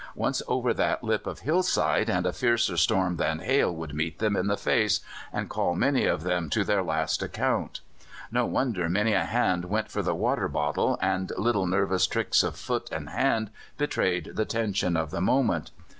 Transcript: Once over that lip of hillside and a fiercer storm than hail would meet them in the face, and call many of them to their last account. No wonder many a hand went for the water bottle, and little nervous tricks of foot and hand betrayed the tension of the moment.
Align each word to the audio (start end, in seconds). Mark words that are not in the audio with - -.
Once 0.15 0.41
over 0.47 0.73
that 0.73 1.03
lip 1.03 1.27
of 1.27 1.41
hillside 1.41 2.09
and 2.09 2.25
a 2.25 2.33
fiercer 2.33 2.75
storm 2.75 3.17
than 3.17 3.37
hail 3.37 3.71
would 3.71 3.93
meet 3.93 4.17
them 4.17 4.35
in 4.35 4.47
the 4.47 4.57
face, 4.57 5.01
and 5.31 5.47
call 5.47 5.75
many 5.75 6.05
of 6.05 6.23
them 6.23 6.49
to 6.49 6.63
their 6.63 6.81
last 6.81 7.21
account. 7.21 7.81
No 8.31 8.47
wonder 8.47 8.89
many 8.89 9.13
a 9.13 9.25
hand 9.25 9.65
went 9.65 9.91
for 9.91 10.01
the 10.01 10.15
water 10.15 10.47
bottle, 10.47 10.97
and 11.03 11.31
little 11.37 11.67
nervous 11.67 12.07
tricks 12.07 12.41
of 12.41 12.55
foot 12.57 12.89
and 12.91 13.09
hand 13.11 13.51
betrayed 13.77 14.31
the 14.33 14.45
tension 14.45 14.97
of 14.97 15.11
the 15.11 15.21
moment. 15.21 15.69